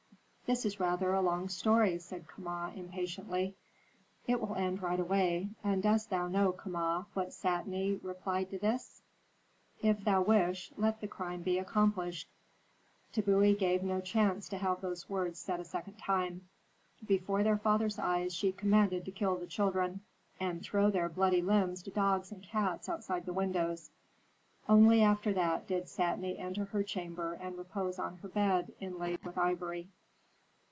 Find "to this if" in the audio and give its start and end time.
8.49-10.03